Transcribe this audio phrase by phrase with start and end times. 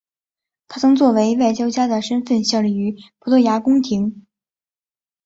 [0.67, 4.25] 他曾作为外交家的身份效力于葡萄牙宫廷。